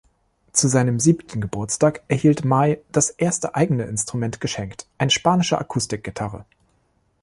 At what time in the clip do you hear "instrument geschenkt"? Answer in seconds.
3.83-4.87